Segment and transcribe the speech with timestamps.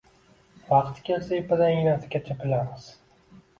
[0.69, 2.91] vaqti kelsa, ipidan-ignasigacha bilamiz